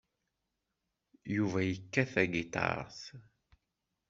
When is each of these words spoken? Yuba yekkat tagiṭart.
Yuba 1.35 1.59
yekkat 1.69 2.09
tagiṭart. 2.13 2.99